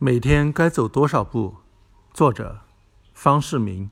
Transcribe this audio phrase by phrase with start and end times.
[0.00, 1.56] 每天该走多少步？
[2.14, 2.60] 作者：
[3.12, 3.90] 方世明。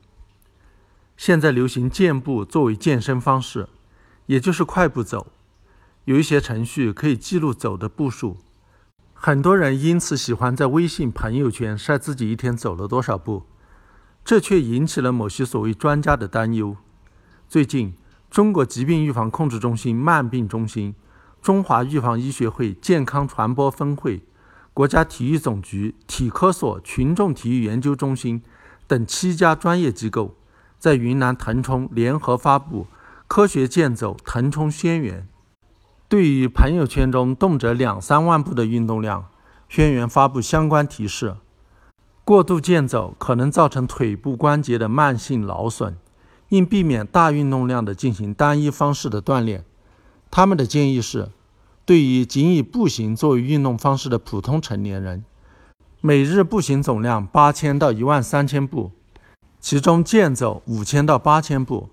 [1.17, 3.67] 现在流行健步作为健身方式，
[4.27, 5.27] 也就是快步走。
[6.05, 8.37] 有一些程序可以记录走的步数，
[9.13, 13.43] 很多人因此喜欢在微信朋友圈晒自己一天走了多少步。
[14.23, 16.77] 这却引起了某些所谓专家的担忧。
[17.49, 17.97] 最近，
[18.31, 20.95] 中国疾病预防控制中心慢病中心、
[21.41, 24.23] 中华预防医学会健康传播分会。
[24.77, 28.43] 国家体育总局体科所群众体育研究中心
[28.85, 30.35] 等七家专业机构
[30.77, 32.83] 在云南腾冲联合发布
[33.25, 35.21] 《科学健走腾冲宣言》。
[36.07, 39.25] 对于朋友圈中动辄两三万步的运动量，
[39.67, 41.37] 宣言发布相关提示：
[42.23, 45.97] 过度健走可能造成腿部关节的慢性劳损，
[46.49, 49.65] 应避免大运动量的进行单一方式的锻炼。
[50.29, 51.31] 他们的建议是。
[51.87, 55.23] 对于仅以步行作为运动方式的普通成年人，
[56.01, 58.91] 每日步行总量八千到一万三千步，
[59.61, 61.87] 其中健走五千到八千步，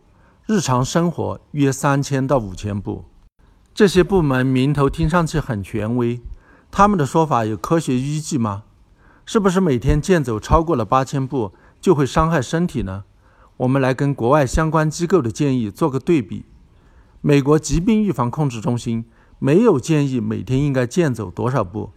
[0.47, 3.05] 日常生活约三千到五千步。
[3.72, 6.20] 这些部门名头听上去很权威，
[6.72, 8.65] 他们的说法有科学依据吗？
[9.25, 13.05] 是不是每天健走超过了八千步就会伤害身体呢？
[13.59, 16.45] 我们来跟国外相关机构的建议做个对比。
[17.20, 19.05] 美国疾病预防控制中心。
[19.45, 21.91] 没有建议每天应该健走多少步，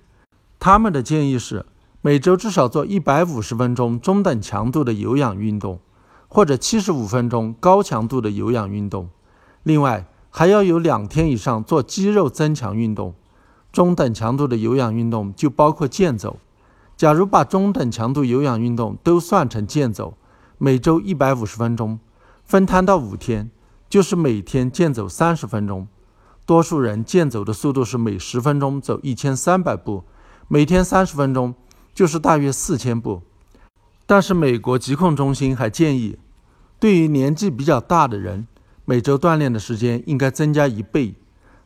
[0.60, 1.66] 他们的建议是
[2.02, 5.80] 每周至少做一百五十分钟中等强度的有氧运动，
[6.28, 9.08] 或者七十五分钟高强度的有氧运动。
[9.64, 13.16] 另外，还要有两天以上做肌肉增强运动。
[13.72, 16.42] 中等强度的有氧运动就包括健走。
[16.98, 20.18] 假如把中等强度有氧运动都算成健走，
[20.58, 21.98] 每周一百五十分钟，
[22.44, 23.50] 分摊到五天，
[23.88, 25.88] 就是每天健走三十分钟。
[26.48, 30.06] 多数人健走的速度是每十分钟走一千三百步，
[30.48, 31.54] 每天三十分钟
[31.94, 33.22] 就是大约四千步。
[34.06, 36.18] 但是美国疾控中心还建议，
[36.80, 38.48] 对于年纪比较大的人，
[38.86, 41.16] 每周锻炼的时间应该增加一倍，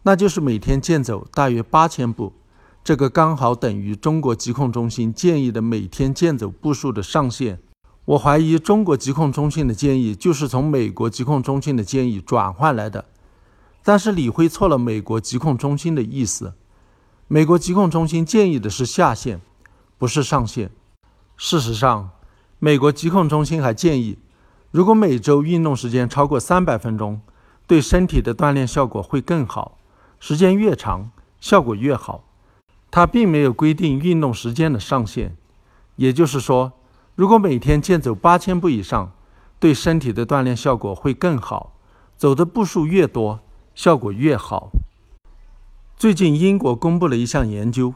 [0.02, 2.34] 那就是每天健走大约八千步。
[2.84, 7.60] 这个刚好等于中国疾控中心建议的每天健走步数的上限。
[8.06, 13.06] 我怀疑中国疾控中心的建议就是从美国疾控中心的建议转换来的。
[13.84, 16.54] 但是理会错了美国疾控中心的意思。
[17.28, 19.42] 美国疾控中心建议的是下限，
[19.98, 20.70] 不是上限。
[21.38, 22.10] 事实上，
[22.60, 24.20] 美国疾控中心还建议，
[24.70, 27.22] 如果每周运动时间超过三百分钟，
[27.66, 29.78] 对身体的锻炼效果会更好，
[30.20, 31.10] 时间越长，
[31.40, 32.24] 效果越好。
[32.92, 35.36] 它并没有规定运动时间的上限。
[35.96, 36.74] 也就是说，
[37.16, 39.14] 如果每天健走八千步以上，
[39.60, 41.74] 对身体的锻炼效果会更好，
[42.18, 43.40] 走的步数越多。
[43.82, 44.70] 效果越好。
[45.98, 47.96] 最近，英国公布了一项研究，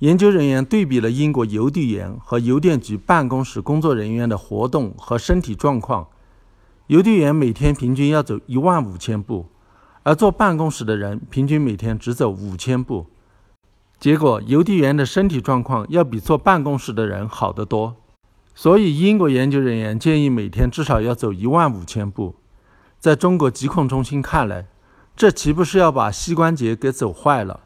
[0.00, 6.08] 研究人员对比了英国邮递员和邮电局办公室工作人员的活动和身体状况。
[6.88, 9.46] 邮递员每天平均要走一万五千步，
[10.02, 13.06] 而坐办公室的人平均每天只走五千步。
[14.00, 17.94] 结果，邮递员的身体状况要比坐办公室的人好得多。
[18.56, 22.34] 所以，英国研究人员建议每天至少要走一万五千步。
[22.98, 24.66] 在中国疾控中心看来，
[25.16, 27.60] 这岂不是要把膝关节给走坏了？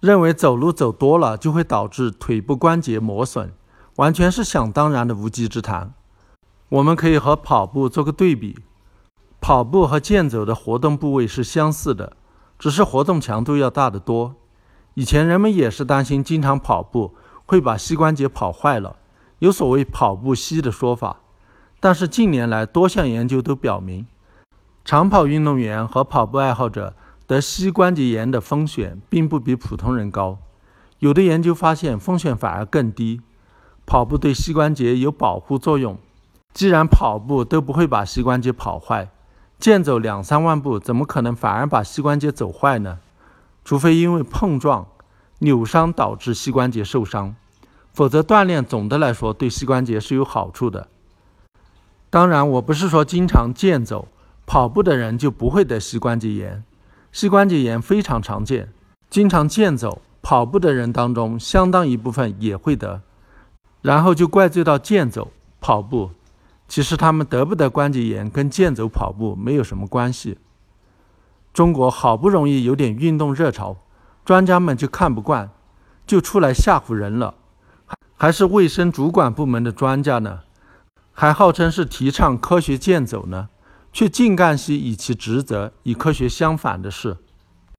[0.00, 3.52] 认为走路走多了就会导致腿部关节磨损，
[3.96, 5.92] 完全是想当然的无稽之谈。
[6.70, 8.58] 我们可以和跑步做个对比，
[9.38, 12.16] 跑步和健走的活动部位是相似的，
[12.58, 14.34] 只是活动强度要大得多。
[14.94, 17.14] 以前人们也是担心经常跑步
[17.44, 18.96] 会把膝关节跑坏了，
[19.40, 21.20] 有所谓“跑步膝”的说法。
[21.78, 24.06] 但是近年来多项研究都表明。
[24.88, 26.94] 长跑运动员和跑步爱好者
[27.26, 30.38] 得膝关节炎的风险并不比普通人高，
[31.00, 33.20] 有的研究发现风险反而更低。
[33.84, 35.98] 跑步对膝关节有保护作用，
[36.54, 39.10] 既然跑步都不会把膝关节跑坏，
[39.58, 42.98] 健走两三万步怎么可能反而把膝关节走坏呢？
[43.66, 44.86] 除非因为碰撞、
[45.40, 47.36] 扭伤导致膝关节受伤，
[47.92, 50.88] 否则锻炼总的来说对膝关节是有好处的。
[52.08, 54.08] 当然，我不是说经常健走。
[54.48, 56.64] 跑步的人就不会得膝关节炎，
[57.12, 58.72] 膝关节炎非常常见。
[59.10, 63.02] 经常健走、跑步的人当中，相当一部分也会得。
[63.82, 66.12] 然后就怪罪到健走、跑步，
[66.66, 70.38] 其实他们得不得关节炎跟健走、跑步没有什么关系。
[71.52, 73.76] 中国好不容易有点运动热潮，
[74.24, 75.50] 专家们就看不惯，
[76.06, 77.34] 就出来吓唬人了。
[78.16, 80.40] 还是卫生主管部门的专家呢，
[81.12, 83.50] 还号称是提倡科学健走呢。
[83.92, 87.16] 却竟干些与其职责与科学相反的事。